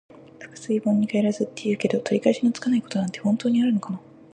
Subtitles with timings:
[0.39, 4.01] 「覆水盆に返らず」って言うけど、取り返しのつかないことなんて本当にあるのかな。